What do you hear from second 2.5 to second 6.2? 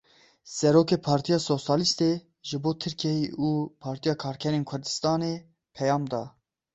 bo Tirkiyeyê û Partiya Karkerên Kurdistanê peyam